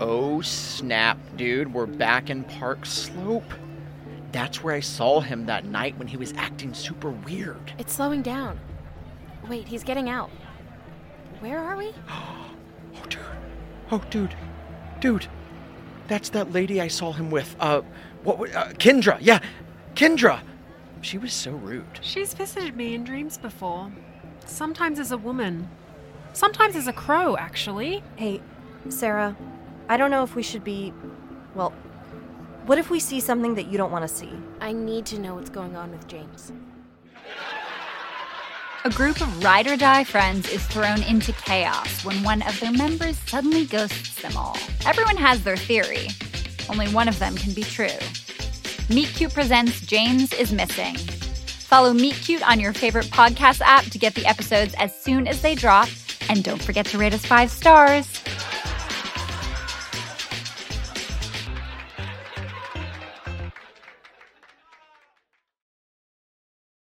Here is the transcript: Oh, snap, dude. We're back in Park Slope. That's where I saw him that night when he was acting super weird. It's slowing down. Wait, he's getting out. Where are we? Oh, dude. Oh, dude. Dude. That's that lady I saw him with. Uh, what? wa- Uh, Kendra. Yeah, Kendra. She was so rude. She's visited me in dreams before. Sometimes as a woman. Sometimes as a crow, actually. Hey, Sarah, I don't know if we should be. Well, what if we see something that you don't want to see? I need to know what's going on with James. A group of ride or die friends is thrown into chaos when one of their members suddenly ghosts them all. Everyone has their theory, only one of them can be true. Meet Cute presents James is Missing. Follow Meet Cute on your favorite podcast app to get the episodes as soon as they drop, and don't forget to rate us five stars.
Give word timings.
Oh, 0.00 0.40
snap, 0.42 1.18
dude. 1.36 1.72
We're 1.72 1.86
back 1.86 2.30
in 2.30 2.44
Park 2.44 2.86
Slope. 2.86 3.52
That's 4.30 4.62
where 4.62 4.74
I 4.74 4.80
saw 4.80 5.20
him 5.20 5.46
that 5.46 5.64
night 5.64 5.98
when 5.98 6.06
he 6.06 6.16
was 6.16 6.32
acting 6.36 6.72
super 6.74 7.10
weird. 7.10 7.72
It's 7.78 7.94
slowing 7.94 8.22
down. 8.22 8.60
Wait, 9.48 9.66
he's 9.66 9.82
getting 9.82 10.08
out. 10.08 10.30
Where 11.40 11.58
are 11.58 11.76
we? 11.76 11.92
Oh, 13.00 13.04
dude. 13.08 13.18
Oh, 13.92 14.02
dude. 14.10 14.34
Dude. 15.00 15.26
That's 16.08 16.30
that 16.30 16.50
lady 16.52 16.80
I 16.80 16.88
saw 16.88 17.12
him 17.12 17.30
with. 17.30 17.54
Uh, 17.60 17.82
what? 18.24 18.38
wa- 18.38 18.46
Uh, 18.46 18.70
Kendra. 18.72 19.18
Yeah, 19.20 19.38
Kendra. 19.94 20.40
She 21.00 21.16
was 21.16 21.32
so 21.32 21.52
rude. 21.52 21.84
She's 22.00 22.34
visited 22.34 22.76
me 22.76 22.94
in 22.94 23.04
dreams 23.04 23.38
before. 23.38 23.92
Sometimes 24.46 24.98
as 24.98 25.12
a 25.12 25.16
woman. 25.18 25.68
Sometimes 26.32 26.74
as 26.74 26.88
a 26.88 26.92
crow, 26.92 27.36
actually. 27.36 28.02
Hey, 28.16 28.40
Sarah, 28.88 29.36
I 29.88 29.96
don't 29.96 30.10
know 30.10 30.22
if 30.22 30.34
we 30.34 30.42
should 30.42 30.64
be. 30.64 30.92
Well, 31.54 31.72
what 32.66 32.78
if 32.78 32.90
we 32.90 33.00
see 33.00 33.20
something 33.20 33.54
that 33.54 33.68
you 33.68 33.78
don't 33.78 33.90
want 33.90 34.06
to 34.06 34.14
see? 34.14 34.30
I 34.60 34.72
need 34.72 35.06
to 35.06 35.18
know 35.18 35.34
what's 35.34 35.48
going 35.50 35.74
on 35.76 35.90
with 35.90 36.06
James. 36.06 36.52
A 38.84 38.90
group 38.90 39.20
of 39.20 39.42
ride 39.42 39.66
or 39.66 39.76
die 39.76 40.04
friends 40.04 40.48
is 40.50 40.64
thrown 40.66 41.02
into 41.02 41.32
chaos 41.32 42.04
when 42.04 42.22
one 42.22 42.42
of 42.42 42.58
their 42.60 42.70
members 42.70 43.18
suddenly 43.26 43.64
ghosts 43.64 44.20
them 44.22 44.36
all. 44.36 44.56
Everyone 44.86 45.16
has 45.16 45.42
their 45.42 45.56
theory, 45.56 46.08
only 46.70 46.88
one 46.88 47.08
of 47.08 47.18
them 47.18 47.34
can 47.34 47.54
be 47.54 47.62
true. 47.62 47.88
Meet 48.88 49.08
Cute 49.08 49.34
presents 49.34 49.80
James 49.80 50.32
is 50.32 50.52
Missing. 50.52 50.96
Follow 50.96 51.92
Meet 51.92 52.14
Cute 52.14 52.48
on 52.48 52.60
your 52.60 52.72
favorite 52.72 53.06
podcast 53.06 53.60
app 53.62 53.84
to 53.86 53.98
get 53.98 54.14
the 54.14 54.26
episodes 54.26 54.74
as 54.78 54.98
soon 54.98 55.26
as 55.26 55.42
they 55.42 55.54
drop, 55.54 55.88
and 56.28 56.44
don't 56.44 56.62
forget 56.62 56.86
to 56.86 56.98
rate 56.98 57.14
us 57.14 57.26
five 57.26 57.50
stars. 57.50 58.22